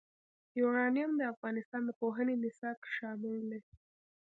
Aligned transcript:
یورانیم 0.59 1.11
د 1.17 1.21
افغانستان 1.33 1.81
د 1.85 1.91
پوهنې 1.99 2.35
نصاب 2.43 2.77
کې 2.83 2.89
شامل 2.97 3.39
دي. 3.51 3.61